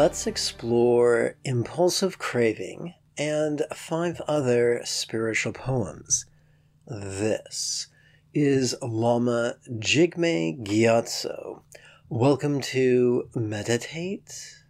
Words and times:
let's 0.00 0.26
explore 0.26 1.36
impulsive 1.44 2.18
craving 2.18 2.94
and 3.18 3.62
five 3.74 4.18
other 4.26 4.80
spiritual 4.82 5.52
poems. 5.52 6.24
This 6.86 7.86
is 8.32 8.74
Lama 8.80 9.56
Jigme 9.72 10.58
Gyatso. 10.64 11.60
Welcome 12.08 12.62
to 12.62 13.28
Meditate 13.34 14.64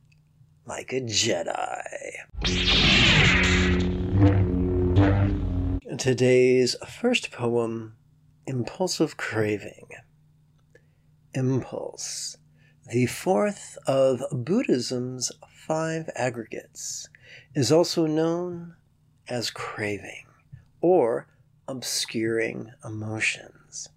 Like 0.67 0.93
a 0.93 1.01
Jedi. 1.01 1.85
Today's 5.97 6.75
first 6.89 7.31
poem 7.31 7.95
Impulsive 8.49 9.17
Craving. 9.17 9.90
Impulse 11.35 12.37
the 12.90 13.07
fourth 13.07 13.79
of 13.86 14.21
Buddhism's 14.32 15.31
five 15.48 16.11
aggregates 16.17 17.08
is 17.54 17.71
also 17.71 18.04
known 18.07 18.75
as 19.29 19.50
craving 19.50 20.26
or 20.81 21.29
obscuring 21.68 22.72
emotions. 22.84 23.89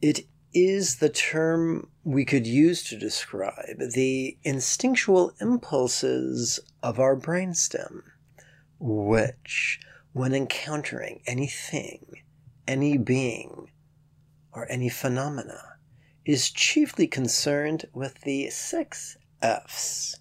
It 0.00 0.26
is 0.52 0.96
the 0.96 1.10
term 1.10 1.90
we 2.02 2.24
could 2.24 2.44
use 2.46 2.82
to 2.84 2.98
describe 2.98 3.78
the 3.94 4.36
instinctual 4.42 5.32
impulses 5.40 6.58
of 6.82 6.98
our 6.98 7.16
brainstem, 7.16 8.02
which, 8.80 9.78
when 10.12 10.34
encountering 10.34 11.22
anything, 11.24 12.22
any 12.66 12.98
being, 12.98 13.70
or 14.52 14.70
any 14.70 14.88
phenomena, 14.88 15.71
is 16.24 16.50
chiefly 16.50 17.06
concerned 17.06 17.86
with 17.92 18.20
the 18.22 18.48
six 18.50 19.16
F's, 19.40 20.16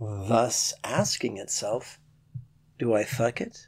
thus 0.00 0.72
asking 0.84 1.38
itself, 1.38 1.98
do 2.78 2.94
I 2.94 3.04
fuck 3.04 3.40
it? 3.40 3.66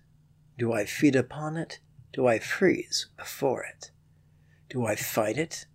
Do 0.59 0.73
I 0.73 0.85
feed 0.85 1.17
upon 1.17 1.57
it? 1.57 1.81
Do 2.13 2.27
I 2.27 2.39
freeze 2.39 3.09
before 3.17 3.65
it? 3.65 3.91
Do 4.69 4.87
I 4.87 4.95
fight 4.95 5.37
it? 5.37 5.67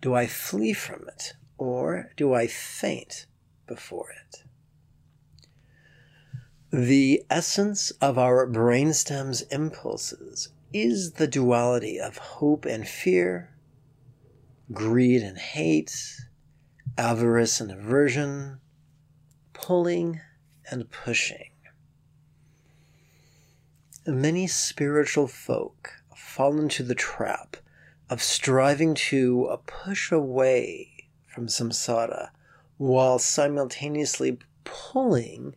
Do 0.00 0.14
I 0.14 0.26
flee 0.26 0.72
from 0.72 1.08
it? 1.08 1.34
Or 1.58 2.10
do 2.16 2.34
I 2.34 2.46
faint 2.46 3.26
before 3.66 4.10
it? 4.10 4.42
The 6.72 7.24
essence 7.30 7.92
of 8.00 8.18
our 8.18 8.46
brainstem's 8.46 9.42
impulses 9.42 10.50
is 10.72 11.12
the 11.12 11.28
duality 11.28 11.98
of 11.98 12.18
hope 12.18 12.64
and 12.64 12.86
fear, 12.86 13.55
greed 14.72 15.22
and 15.22 15.38
hate, 15.38 16.20
avarice 16.98 17.60
and 17.60 17.70
aversion, 17.70 18.60
pulling 19.52 20.20
and 20.70 20.90
pushing. 20.90 21.50
Many 24.06 24.46
spiritual 24.46 25.26
folk 25.26 25.92
fall 26.14 26.58
into 26.58 26.82
the 26.82 26.94
trap 26.94 27.56
of 28.08 28.22
striving 28.22 28.94
to 28.94 29.46
uh, 29.46 29.56
push 29.66 30.12
away 30.12 31.08
from 31.26 31.48
samsara 31.48 32.30
while 32.76 33.18
simultaneously 33.18 34.38
pulling 34.64 35.54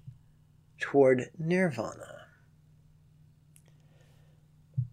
toward 0.80 1.30
nirvana. 1.38 2.19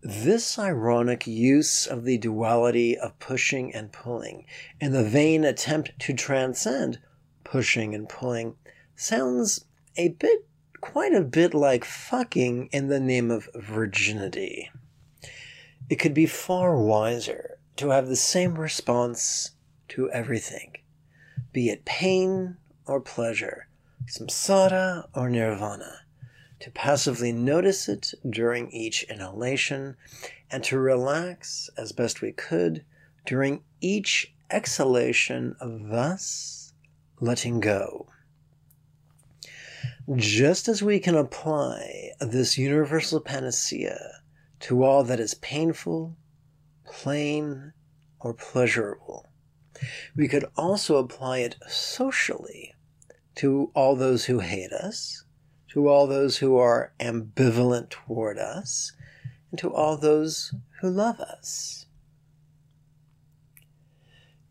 This 0.08 0.56
ironic 0.56 1.26
use 1.26 1.84
of 1.84 2.04
the 2.04 2.16
duality 2.16 2.96
of 2.96 3.18
pushing 3.18 3.74
and 3.74 3.90
pulling 3.90 4.46
in 4.80 4.92
the 4.92 5.02
vain 5.02 5.42
attempt 5.42 5.98
to 5.98 6.12
transcend 6.14 7.00
pushing 7.42 7.92
and 7.92 8.08
pulling 8.08 8.54
sounds 8.94 9.64
a 9.96 10.10
bit, 10.10 10.46
quite 10.80 11.12
a 11.12 11.22
bit 11.22 11.54
like 11.54 11.84
fucking 11.84 12.68
in 12.70 12.86
the 12.86 13.00
name 13.00 13.32
of 13.32 13.48
virginity. 13.56 14.70
It 15.90 15.96
could 15.96 16.14
be 16.14 16.26
far 16.26 16.80
wiser 16.80 17.58
to 17.74 17.90
have 17.90 18.06
the 18.06 18.14
same 18.14 18.60
response 18.60 19.56
to 19.88 20.08
everything, 20.12 20.76
be 21.52 21.68
it 21.68 21.84
pain 21.84 22.58
or 22.86 23.00
pleasure, 23.00 23.66
samsara 24.06 25.08
or 25.14 25.28
nirvana 25.28 26.05
to 26.60 26.70
passively 26.70 27.32
notice 27.32 27.88
it 27.88 28.12
during 28.28 28.70
each 28.70 29.02
inhalation, 29.04 29.96
and 30.50 30.64
to 30.64 30.78
relax 30.78 31.68
as 31.76 31.92
best 31.92 32.22
we 32.22 32.32
could 32.32 32.84
during 33.26 33.62
each 33.80 34.34
exhalation, 34.50 35.56
thus 35.60 36.72
letting 37.20 37.60
go. 37.60 38.08
Just 40.14 40.68
as 40.68 40.82
we 40.82 41.00
can 41.00 41.16
apply 41.16 42.12
this 42.20 42.56
universal 42.56 43.20
panacea 43.20 43.98
to 44.60 44.84
all 44.84 45.02
that 45.04 45.18
is 45.18 45.34
painful, 45.34 46.16
plain, 46.84 47.72
or 48.20 48.32
pleasurable, 48.32 49.26
we 50.14 50.28
could 50.28 50.46
also 50.56 50.96
apply 50.96 51.38
it 51.38 51.56
socially 51.66 52.72
to 53.34 53.70
all 53.74 53.96
those 53.96 54.24
who 54.24 54.38
hate 54.38 54.72
us 54.72 55.25
to 55.76 55.88
all 55.88 56.06
those 56.06 56.38
who 56.38 56.56
are 56.56 56.94
ambivalent 56.98 57.90
toward 57.90 58.38
us, 58.38 58.92
and 59.50 59.58
to 59.58 59.70
all 59.70 59.98
those 59.98 60.54
who 60.80 60.88
love 60.88 61.20
us. 61.20 61.84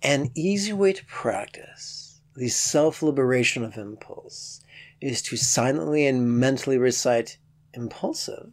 An 0.04 0.30
easy 0.36 0.72
way 0.72 0.94
to 0.94 1.04
practice 1.06 2.22
the 2.36 2.48
self 2.48 3.02
liberation 3.02 3.64
of 3.64 3.76
impulse 3.76 4.62
is 5.02 5.24
to 5.24 5.36
silently 5.36 6.06
and 6.06 6.40
mentally 6.40 6.78
recite 6.78 7.40
impulsive 7.74 8.52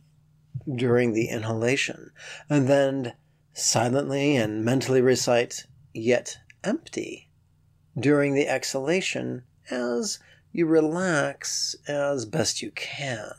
during 0.74 1.12
the 1.12 1.28
inhalation, 1.28 2.10
and 2.48 2.68
then 2.68 3.12
silently 3.52 4.34
and 4.34 4.64
mentally 4.64 5.02
recite 5.02 5.66
yet 5.92 6.38
empty 6.64 7.28
during 8.00 8.32
the 8.32 8.48
exhalation 8.48 9.42
as 9.70 10.18
you 10.52 10.66
relax 10.66 11.74
as 11.88 12.26
best 12.26 12.62
you 12.62 12.70
can. 12.72 13.32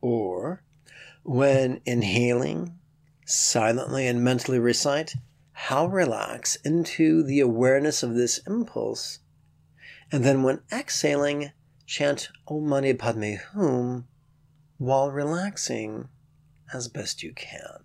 Or, 0.00 0.62
when 1.22 1.80
inhaling, 1.84 2.78
silently 3.24 4.06
and 4.06 4.22
mentally 4.22 4.58
recite, 4.58 5.14
how 5.52 5.86
relax 5.86 6.56
into 6.56 7.22
the 7.22 7.40
awareness 7.40 8.02
of 8.02 8.14
this 8.14 8.38
impulse. 8.46 9.20
And 10.12 10.22
then 10.22 10.42
when 10.42 10.60
exhaling, 10.70 11.52
chant 11.86 12.28
Om 12.46 12.68
Mani 12.68 12.94
Padme 12.94 13.34
Hum 13.52 14.06
while 14.78 15.10
relaxing 15.10 16.08
as 16.74 16.88
best 16.88 17.22
you 17.22 17.32
can. 17.32 17.84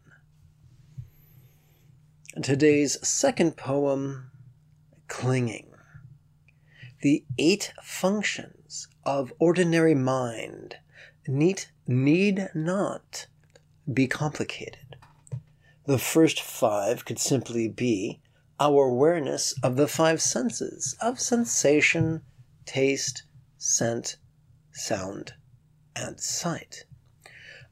Today's 2.43 2.97
second 3.07 3.55
poem, 3.57 4.31
Clinging 5.07 5.70
the 7.01 7.23
eight 7.37 7.73
functions 7.81 8.87
of 9.03 9.33
ordinary 9.39 9.95
mind 9.95 10.75
need, 11.27 11.65
need 11.87 12.49
not 12.53 13.27
be 13.91 14.07
complicated. 14.07 14.95
The 15.85 15.97
first 15.97 16.39
five 16.39 17.05
could 17.05 17.19
simply 17.19 17.67
be 17.67 18.21
our 18.59 18.85
awareness 18.85 19.53
of 19.63 19.75
the 19.75 19.87
five 19.87 20.21
senses 20.21 20.95
of 21.01 21.19
sensation, 21.19 22.21
taste, 22.65 23.23
scent, 23.57 24.17
sound, 24.71 25.33
and 25.95 26.19
sight. 26.19 26.85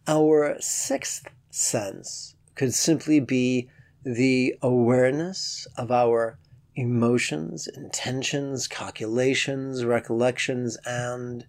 Our 0.08 0.58
sixth 0.60 1.28
sense 1.52 2.36
could 2.56 2.74
simply 2.74 3.20
be 3.20 3.70
the 4.04 4.56
awareness 4.62 5.68
of 5.78 5.92
our 5.92 6.40
emotions, 6.80 7.68
intentions, 7.68 8.66
calculations, 8.66 9.84
recollections, 9.84 10.78
and 10.86 11.46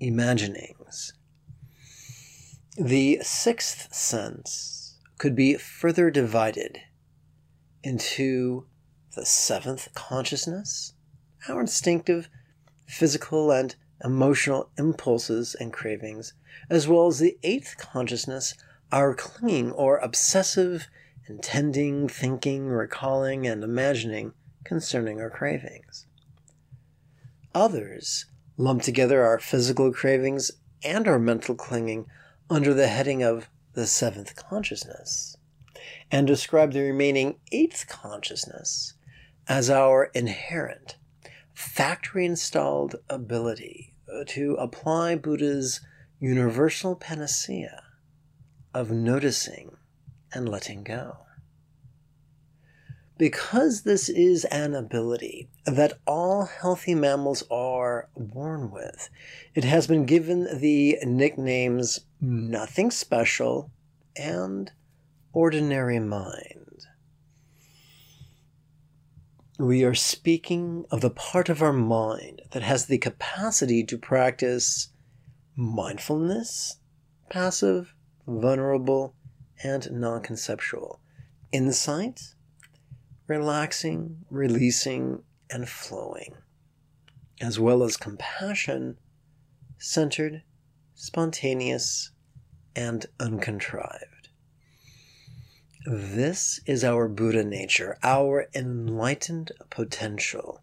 imaginings. 0.00 1.14
The 2.76 3.20
sixth 3.22 3.94
sense 3.94 4.98
could 5.16 5.34
be 5.34 5.54
further 5.54 6.10
divided 6.10 6.78
into 7.82 8.66
the 9.16 9.24
seventh 9.24 9.88
consciousness, 9.94 10.92
our 11.48 11.62
instinctive, 11.62 12.28
physical, 12.86 13.50
and 13.50 13.74
emotional 14.04 14.70
impulses 14.78 15.54
and 15.54 15.72
cravings, 15.72 16.34
as 16.68 16.86
well 16.86 17.06
as 17.06 17.18
the 17.18 17.38
eighth 17.42 17.76
consciousness, 17.78 18.54
our 18.92 19.14
clinging 19.14 19.72
or 19.72 19.96
obsessive, 19.98 20.86
intending, 21.28 22.08
thinking, 22.08 22.66
recalling, 22.66 23.46
and 23.46 23.64
imagining 23.64 24.34
concerning 24.64 25.20
our 25.20 25.30
cravings. 25.30 26.06
Others 27.54 28.26
lump 28.56 28.82
together 28.82 29.24
our 29.24 29.38
physical 29.38 29.92
cravings 29.92 30.50
and 30.84 31.08
our 31.08 31.18
mental 31.18 31.54
clinging 31.54 32.06
under 32.48 32.74
the 32.74 32.88
heading 32.88 33.22
of 33.22 33.48
the 33.74 33.86
seventh 33.86 34.34
consciousness, 34.36 35.36
and 36.10 36.26
describe 36.26 36.72
the 36.72 36.80
remaining 36.80 37.38
eighth 37.52 37.86
consciousness 37.88 38.94
as 39.48 39.70
our 39.70 40.04
inherent, 40.14 40.96
factory 41.54 42.26
installed 42.26 42.96
ability 43.08 43.94
to 44.26 44.54
apply 44.54 45.14
Buddha's 45.16 45.80
universal 46.18 46.96
panacea 46.96 47.82
of 48.74 48.90
noticing 48.90 49.76
and 50.32 50.48
letting 50.48 50.82
go. 50.82 51.18
Because 53.20 53.82
this 53.82 54.08
is 54.08 54.46
an 54.46 54.74
ability 54.74 55.50
that 55.66 55.98
all 56.06 56.46
healthy 56.46 56.94
mammals 56.94 57.44
are 57.50 58.08
born 58.16 58.70
with, 58.70 59.10
it 59.54 59.62
has 59.62 59.86
been 59.86 60.06
given 60.06 60.48
the 60.58 60.96
nicknames 61.02 62.00
nothing 62.18 62.90
special 62.90 63.70
and 64.16 64.72
ordinary 65.34 66.00
mind. 66.00 66.86
We 69.58 69.84
are 69.84 69.92
speaking 69.92 70.86
of 70.90 71.02
the 71.02 71.10
part 71.10 71.50
of 71.50 71.60
our 71.60 71.74
mind 71.74 72.40
that 72.52 72.62
has 72.62 72.86
the 72.86 72.96
capacity 72.96 73.84
to 73.84 73.98
practice 73.98 74.94
mindfulness, 75.54 76.78
passive, 77.28 77.92
vulnerable, 78.26 79.14
and 79.62 79.86
non 79.92 80.22
conceptual, 80.22 81.00
insight, 81.52 82.22
relaxing, 83.30 84.24
releasing, 84.28 85.22
and 85.48 85.68
flowing, 85.68 86.34
as 87.40 87.60
well 87.60 87.84
as 87.84 87.96
compassion, 87.96 88.98
centered, 89.78 90.42
spontaneous, 90.94 92.10
and 92.74 93.06
uncontrived. 93.20 94.30
This 95.86 96.58
is 96.66 96.82
our 96.82 97.06
Buddha 97.06 97.44
nature, 97.44 97.98
our 98.02 98.48
enlightened 98.52 99.52
potential. 99.70 100.60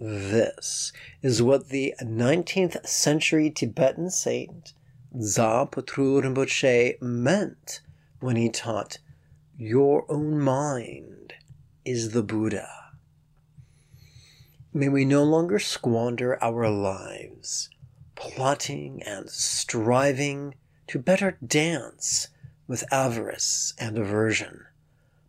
This 0.00 0.92
is 1.22 1.40
what 1.42 1.68
the 1.68 1.94
19th 2.02 2.84
century 2.88 3.50
Tibetan 3.50 4.10
saint 4.10 4.74
Dza 5.16 5.70
Patrul 5.70 6.22
Rinpoche 6.22 7.00
meant 7.00 7.82
when 8.18 8.34
he 8.34 8.48
taught, 8.50 8.98
Your 9.56 10.04
own 10.10 10.40
mind 10.40 11.34
is 11.84 12.10
the 12.10 12.22
Buddha. 12.22 12.68
May 14.72 14.88
we 14.88 15.04
no 15.04 15.22
longer 15.22 15.58
squander 15.58 16.42
our 16.42 16.68
lives 16.68 17.70
plotting 18.14 19.02
and 19.02 19.28
striving 19.28 20.54
to 20.86 20.98
better 20.98 21.36
dance 21.46 22.28
with 22.66 22.90
avarice 22.92 23.74
and 23.78 23.98
aversion, 23.98 24.64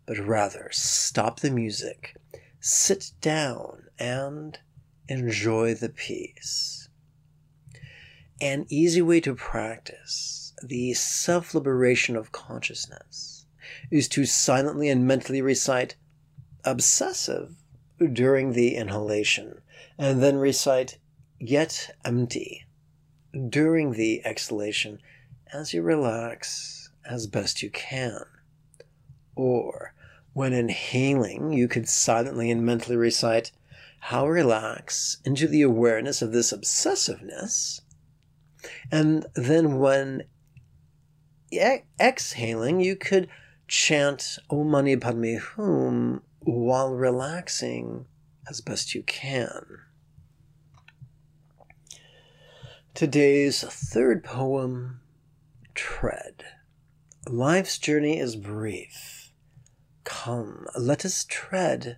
but 0.06 0.18
rather 0.18 0.70
stop 0.72 1.40
the 1.40 1.52
music, 1.52 2.16
sit 2.60 3.12
down, 3.22 3.84
and 4.00 4.60
enjoy 5.08 5.74
the 5.74 5.90
peace. 5.90 6.90
An 8.42 8.66
easy 8.70 9.02
way 9.02 9.20
to 9.22 9.36
practice 9.36 10.54
the 10.64 10.94
self 10.94 11.54
liberation 11.54 12.16
of 12.16 12.32
consciousness 12.32 13.46
is 13.92 14.08
to 14.10 14.26
silently 14.26 14.90
and 14.90 15.06
mentally 15.06 15.42
recite 15.42 15.96
obsessive 16.66 17.56
during 18.12 18.52
the 18.52 18.76
inhalation, 18.76 19.62
and 19.98 20.22
then 20.22 20.38
recite 20.38 20.98
yet 21.40 21.96
empty 22.04 22.66
during 23.50 23.92
the 23.92 24.26
exhalation 24.26 25.00
as 25.54 25.74
you 25.74 25.82
relax 25.82 26.90
as 27.10 27.28
best 27.28 27.62
you 27.62 27.70
can. 27.70 28.22
Or 29.36 29.94
when 30.34 30.54
inhaling, 30.54 31.54
you 31.54 31.68
could 31.68 31.88
silently 31.88 32.52
and 32.52 32.66
mentally 32.66 32.98
recite 32.98 33.52
how 34.00 34.28
relax 34.28 35.18
into 35.26 35.48
the 35.48 35.62
awareness 35.62 36.22
of 36.22 36.32
this 36.32 36.52
obsessiveness. 36.52 37.82
And 38.92 39.26
then 39.36 39.80
when 39.80 40.24
exhaling, 42.00 42.82
you 42.82 42.96
could 42.96 43.28
chant 43.68 44.38
Om 44.50 44.70
Mani 44.70 44.98
Padme 44.98 45.38
Hum 45.38 46.22
while 46.46 46.94
relaxing 46.94 48.06
as 48.48 48.62
best 48.62 48.94
you 48.94 49.02
can. 49.04 49.66
Today's 52.94 53.62
third 53.64 54.24
poem, 54.24 55.02
Tread. 55.74 56.46
Life's 57.28 57.78
journey 57.80 58.20
is 58.20 58.36
brief. 58.36 59.32
Come, 60.04 60.68
let 60.78 61.04
us 61.04 61.26
tread 61.28 61.98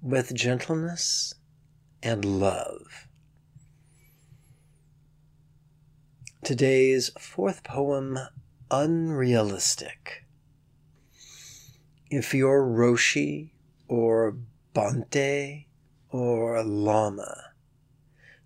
with 0.00 0.32
gentleness 0.32 1.34
and 2.02 2.24
love. 2.24 3.08
Today's 6.44 7.10
fourth 7.18 7.64
poem, 7.64 8.18
Unrealistic. 8.70 10.24
If 12.10 12.32
your 12.32 12.62
Roshi 12.62 13.51
or 13.92 14.34
Bhante 14.74 15.66
or 16.08 16.64
Lama 16.64 17.50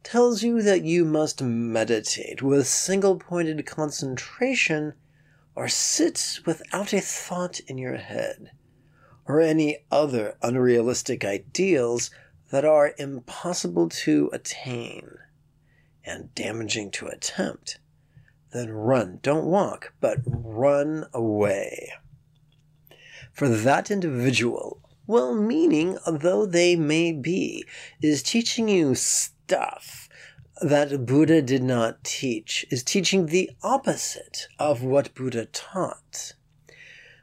tells 0.03 0.43
you 0.43 0.61
that 0.61 0.83
you 0.83 1.05
must 1.05 1.41
meditate 1.41 2.43
with 2.43 2.67
single 2.67 3.17
pointed 3.17 3.65
concentration 3.65 4.95
or 5.55 5.69
sit 5.69 6.41
without 6.45 6.93
a 6.93 7.01
thought 7.01 7.61
in 7.61 7.79
your 7.79 7.97
head, 7.97 8.51
or 9.25 9.41
any 9.41 9.79
other 9.89 10.37
unrealistic 10.43 11.25
ideals 11.25 12.11
that 12.51 12.65
are 12.65 12.95
impossible 12.99 13.89
to 13.89 14.29
attain 14.33 15.17
and 16.05 16.35
damaging 16.35 16.91
to 16.91 17.07
attempt, 17.07 17.79
then 18.51 18.71
run. 18.71 19.21
Don't 19.23 19.47
walk, 19.47 19.93
but 20.01 20.19
run 20.27 21.05
away. 21.15 21.93
For 23.33 23.49
that 23.49 23.93
individual, 23.93 24.81
well 25.07 25.35
meaning 25.35 25.99
though 26.07 26.47
they 26.47 26.77
may 26.77 27.13
be, 27.13 27.65
is 28.01 28.23
teaching 28.23 28.69
you 28.69 28.95
stuff 28.95 30.09
that 30.61 31.05
Buddha 31.05 31.43
did 31.43 31.63
not 31.63 32.03
teach, 32.03 32.65
is 32.71 32.83
teaching 32.83 33.27
the 33.27 33.51
opposite 33.63 34.49
of 34.59 34.83
what 34.83 35.15
Buddha 35.15 35.47
taught. 35.47 36.33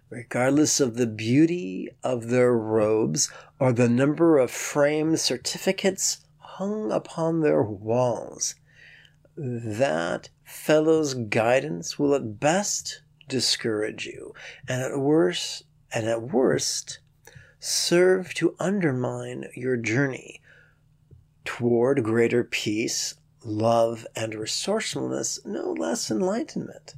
Regardless 0.09 0.79
of 0.79 0.95
the 0.95 1.07
beauty 1.07 1.89
of 2.03 2.27
their 2.27 2.53
robes 2.53 3.31
or 3.59 3.73
the 3.73 3.89
number 3.89 4.37
of 4.37 4.51
framed 4.51 5.19
certificates 5.19 6.19
hung 6.37 6.91
upon 6.91 7.41
their 7.41 7.63
walls, 7.63 8.53
that 9.35 10.29
fellow's 10.43 11.15
guidance 11.15 11.97
will 11.97 12.13
at 12.13 12.39
best 12.39 13.01
discourage 13.27 14.05
you, 14.05 14.35
and 14.67 14.83
at 14.83 14.99
worst, 14.99 15.63
and 15.91 16.05
at 16.05 16.21
worst, 16.21 16.99
serve 17.63 18.33
to 18.33 18.53
undermine 18.59 19.45
your 19.55 19.77
journey 19.77 20.41
toward 21.45 22.03
greater 22.03 22.43
peace, 22.43 23.13
love, 23.41 24.05
and 24.17 24.35
resourcefulness, 24.35 25.39
no 25.45 25.71
less 25.71 26.11
enlightenment, 26.11 26.95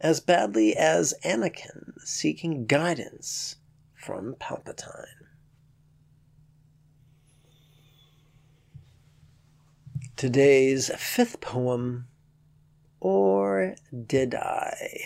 as 0.00 0.20
badly 0.20 0.76
as 0.76 1.12
Anakin 1.24 1.94
seeking 2.04 2.66
guidance 2.66 3.56
from 3.96 4.34
Palpatine. 4.34 5.06
Today's 10.14 10.88
fifth 10.96 11.40
poem, 11.40 12.06
Or 13.00 13.74
Did 14.06 14.36
I? 14.36 15.00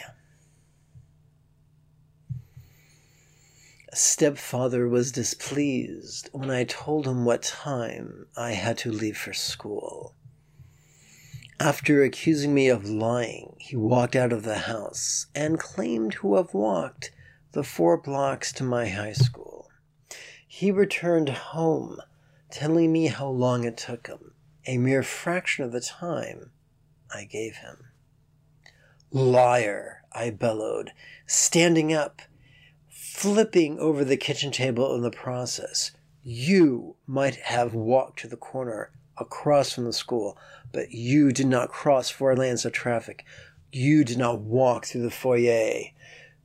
Stepfather 4.02 4.88
was 4.88 5.12
displeased 5.12 6.30
when 6.32 6.50
I 6.50 6.64
told 6.64 7.06
him 7.06 7.26
what 7.26 7.42
time 7.42 8.28
I 8.34 8.52
had 8.52 8.78
to 8.78 8.90
leave 8.90 9.18
for 9.18 9.34
school. 9.34 10.14
After 11.60 12.02
accusing 12.02 12.54
me 12.54 12.68
of 12.68 12.88
lying, 12.88 13.56
he 13.58 13.76
walked 13.76 14.16
out 14.16 14.32
of 14.32 14.42
the 14.42 14.60
house 14.60 15.26
and 15.34 15.60
claimed 15.60 16.12
to 16.12 16.36
have 16.36 16.54
walked 16.54 17.12
the 17.52 17.62
four 17.62 17.98
blocks 17.98 18.54
to 18.54 18.64
my 18.64 18.88
high 18.88 19.12
school. 19.12 19.68
He 20.48 20.70
returned 20.70 21.28
home, 21.28 22.00
telling 22.50 22.90
me 22.92 23.08
how 23.08 23.28
long 23.28 23.64
it 23.64 23.76
took 23.76 24.06
him, 24.06 24.32
a 24.66 24.78
mere 24.78 25.02
fraction 25.02 25.62
of 25.62 25.72
the 25.72 25.80
time 25.82 26.52
I 27.14 27.24
gave 27.24 27.56
him. 27.56 27.84
Liar, 29.10 30.04
I 30.10 30.30
bellowed, 30.30 30.92
standing 31.26 31.92
up 31.92 32.22
flipping 33.12 33.78
over 33.78 34.04
the 34.04 34.16
kitchen 34.16 34.50
table 34.52 34.94
in 34.94 35.02
the 35.02 35.10
process. 35.10 35.90
You 36.22 36.96
might 37.06 37.34
have 37.34 37.74
walked 37.74 38.20
to 38.20 38.28
the 38.28 38.36
corner 38.36 38.92
across 39.18 39.72
from 39.72 39.84
the 39.84 39.92
school, 39.92 40.38
but 40.72 40.92
you 40.92 41.32
did 41.32 41.48
not 41.48 41.68
cross 41.68 42.08
four 42.08 42.34
lanes 42.36 42.64
of 42.64 42.72
traffic. 42.72 43.26
You 43.72 44.04
did 44.04 44.16
not 44.16 44.40
walk 44.40 44.86
through 44.86 45.02
the 45.02 45.10
foyer. 45.10 45.82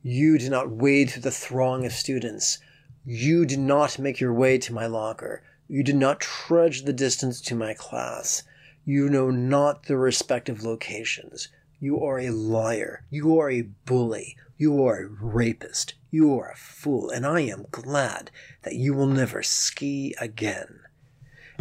You 0.02 0.38
did 0.38 0.50
not 0.50 0.70
wade 0.70 1.10
through 1.10 1.22
the 1.22 1.30
throng 1.30 1.86
of 1.86 1.92
students. 1.92 2.58
You 3.06 3.46
did 3.46 3.60
not 3.60 3.98
make 3.98 4.20
your 4.20 4.34
way 4.34 4.58
to 4.58 4.74
my 4.74 4.86
locker. 4.86 5.42
You 5.68 5.82
did 5.82 5.96
not 5.96 6.20
trudge 6.20 6.82
the 6.82 6.92
distance 6.92 7.40
to 7.42 7.54
my 7.54 7.74
class. 7.74 8.42
You 8.84 9.08
know 9.08 9.30
not 9.30 9.84
the 9.84 9.96
respective 9.96 10.62
locations. 10.62 11.48
You 11.78 12.02
are 12.02 12.18
a 12.18 12.30
liar. 12.30 13.04
You 13.10 13.38
are 13.38 13.50
a 13.50 13.62
bully. 13.62 14.36
You 14.56 14.82
are 14.84 14.98
a 14.98 15.08
rapist. 15.08 15.94
You 16.10 16.38
are 16.38 16.50
a 16.50 16.56
fool. 16.56 17.10
And 17.10 17.26
I 17.26 17.40
am 17.40 17.66
glad 17.70 18.30
that 18.62 18.74
you 18.74 18.94
will 18.94 19.06
never 19.06 19.42
ski 19.42 20.14
again. 20.18 20.80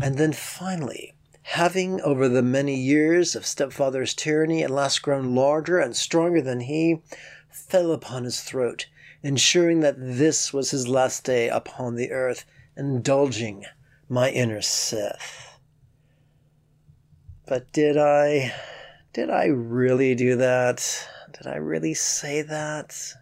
And 0.01 0.17
then 0.17 0.34
finally, 0.34 1.15
having 1.43 2.01
over 2.01 2.29
the 2.29 2.41
many 2.41 2.75
years 2.75 3.36
of 3.36 3.45
stepfather's 3.45 4.13
tyranny 4.13 4.63
at 4.63 4.72
last 4.72 5.01
grown 5.01 5.36
larger 5.36 5.79
and 5.79 5.95
stronger 5.95 6.41
than 6.41 6.62
he, 6.62 7.01
fell 7.50 7.91
upon 7.91 8.24
his 8.24 8.41
throat, 8.41 8.88
ensuring 9.24 9.81
that 9.81 9.95
this 9.98 10.53
was 10.53 10.72
his 10.72 10.88
last 10.88 11.24
day 11.24 11.50
upon 11.50 11.95
the 11.95 12.12
earth, 12.12 12.45
indulging 12.77 13.65
my 14.07 14.29
inner 14.29 14.62
Sith. 14.62 15.57
But 17.45 17.72
did 17.72 17.98
I 17.98 18.53
did 19.15 19.29
I 19.29 19.45
really 19.45 20.13
do 20.13 20.36
that? 20.36 21.07
Did 21.31 21.48
I 21.48 21.55
really 21.55 21.93
say 21.93 22.41
that? 22.41 23.13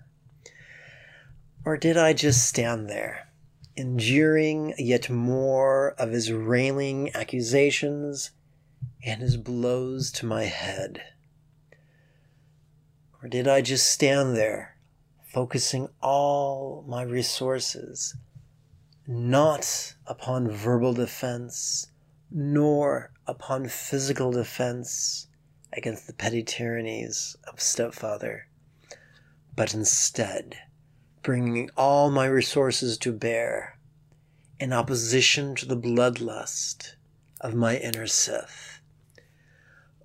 Or 1.63 1.77
did 1.77 1.97
I 1.97 2.13
just 2.13 2.47
stand 2.47 2.89
there, 2.89 3.27
enduring 3.75 4.73
yet 4.79 5.11
more 5.11 5.91
of 5.99 6.09
his 6.09 6.31
railing 6.31 7.11
accusations 7.13 8.31
and 9.05 9.21
his 9.21 9.37
blows 9.37 10.11
to 10.13 10.25
my 10.25 10.45
head? 10.45 10.99
Or 13.21 13.29
did 13.29 13.47
I 13.47 13.61
just 13.61 13.85
stand 13.85 14.35
there, 14.35 14.75
focusing 15.27 15.89
all 16.01 16.83
my 16.87 17.03
resources 17.03 18.15
not 19.05 19.93
upon 20.07 20.49
verbal 20.49 20.93
defense, 20.93 21.85
nor 22.31 23.11
upon 23.27 23.67
physical 23.67 24.31
defense, 24.31 25.27
against 25.75 26.07
the 26.07 26.13
petty 26.13 26.43
tyrannies 26.43 27.35
of 27.47 27.59
stepfather, 27.59 28.47
but 29.55 29.73
instead 29.73 30.57
bringing 31.21 31.69
all 31.77 32.11
my 32.11 32.25
resources 32.25 32.97
to 32.97 33.11
bear 33.11 33.77
in 34.59 34.73
opposition 34.73 35.55
to 35.55 35.65
the 35.65 35.77
bloodlust 35.77 36.95
of 37.41 37.53
my 37.53 37.77
inner 37.77 38.07
Sith, 38.07 38.81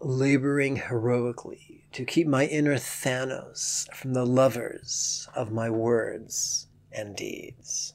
laboring 0.01 0.77
heroically 0.77 1.85
to 1.93 2.05
keep 2.05 2.27
my 2.27 2.47
inner 2.47 2.77
Thanos 2.77 3.93
from 3.95 4.15
the 4.15 4.27
lovers 4.27 5.29
of 5.35 5.53
my 5.53 5.69
words 5.69 6.67
and 6.93 7.17
deeds. 7.17 7.95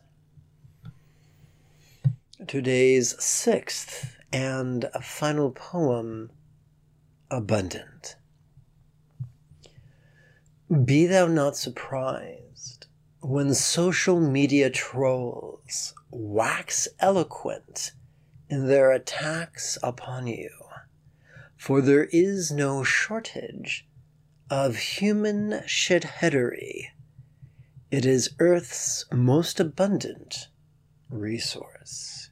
Today's 2.47 3.21
sixth 3.23 4.17
and 4.31 4.89
final 5.01 5.51
poem 5.51 6.29
abundant. 7.33 8.15
Be 10.85 11.07
thou 11.07 11.27
not 11.27 11.57
surprised 11.57 12.85
when 13.21 13.53
social 13.53 14.19
media 14.19 14.69
trolls 14.69 15.93
wax 16.11 16.87
eloquent 16.99 17.91
in 18.49 18.67
their 18.67 18.91
attacks 18.91 19.77
upon 19.81 20.27
you, 20.27 20.49
for 21.57 21.81
there 21.81 22.05
is 22.11 22.51
no 22.51 22.83
shortage 22.83 23.87
of 24.49 24.75
human 24.75 25.63
shitheadery. 25.65 26.89
It 27.89 28.05
is 28.05 28.35
Earth's 28.39 29.05
most 29.11 29.59
abundant 29.59 30.49
resource. 31.09 32.29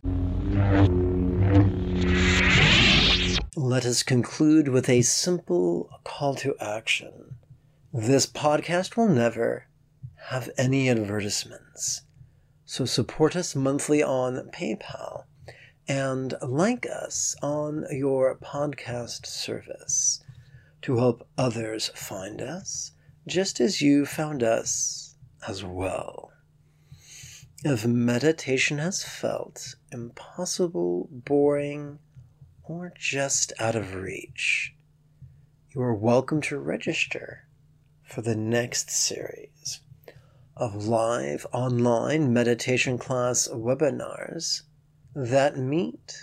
Let 3.58 3.86
us 3.86 4.02
conclude 4.02 4.70
with 4.70 4.88
a 4.88 5.02
simple 5.02 5.90
call 6.06 6.36
to 6.36 6.56
action. 6.62 7.36
This 7.92 8.26
podcast 8.26 8.96
will 8.96 9.10
never 9.10 9.68
have 10.30 10.50
any 10.58 10.90
advertisements. 10.90 12.04
So 12.64 12.86
support 12.86 13.36
us 13.36 13.54
monthly 13.54 14.02
on 14.02 14.50
PayPal 14.54 15.26
and 15.86 16.34
like 16.42 16.86
us 16.86 17.36
on 17.42 17.86
your 17.92 18.38
podcast 18.38 19.26
service 19.26 20.24
to 20.84 20.96
help 20.96 21.28
others 21.38 21.92
find 21.94 22.42
us 22.42 22.94
just 23.28 23.60
as 23.60 23.82
you 23.82 24.06
found 24.06 24.44
us 24.44 25.16
as 25.46 25.62
well. 25.62 26.32
If 27.66 27.86
meditation 27.86 28.78
has 28.78 29.04
felt 29.04 29.76
impossible, 29.92 31.10
boring, 31.12 32.00
or 32.72 32.94
just 32.98 33.52
out 33.60 33.76
of 33.76 33.96
reach, 33.96 34.74
you 35.76 35.82
are 35.82 35.94
welcome 35.94 36.40
to 36.40 36.58
register 36.58 37.46
for 38.02 38.22
the 38.22 38.36
next 38.36 38.90
series 38.90 39.82
of 40.56 40.86
live 40.86 41.46
online 41.52 42.32
meditation 42.32 42.98
class 42.98 43.50
webinars 43.50 44.62
that 45.14 45.58
meet 45.58 46.16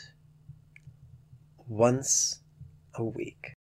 once 1.67 2.41
a 2.95 3.05
week. 3.05 3.58